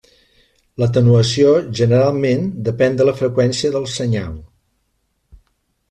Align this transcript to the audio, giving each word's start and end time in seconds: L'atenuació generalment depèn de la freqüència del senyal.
L'atenuació 0.83 1.51
generalment 1.81 2.49
depèn 2.71 2.99
de 3.01 3.09
la 3.11 3.17
freqüència 3.23 3.73
del 3.79 3.89
senyal. 4.01 4.37